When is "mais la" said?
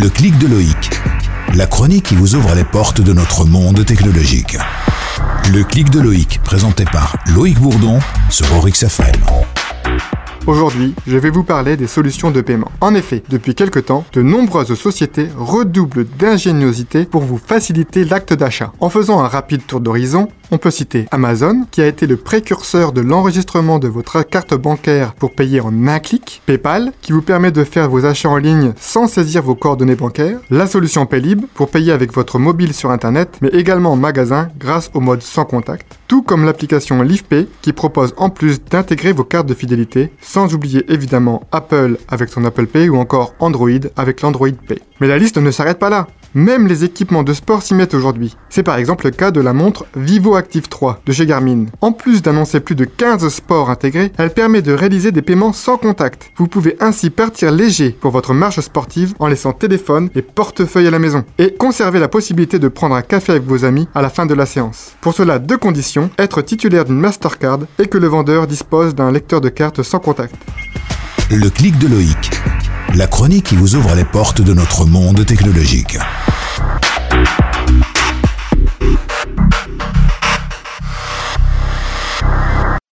45.00-45.18